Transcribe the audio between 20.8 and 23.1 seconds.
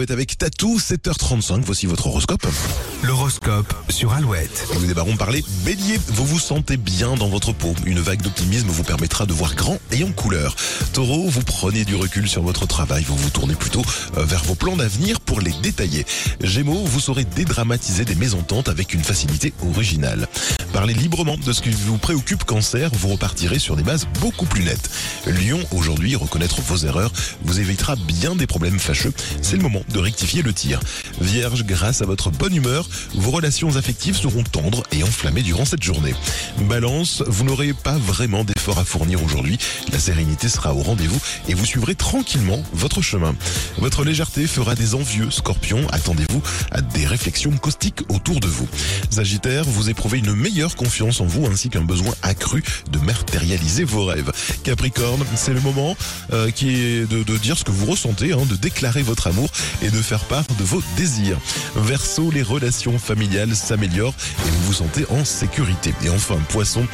librement de ce qui vous préoccupe cancer. Vous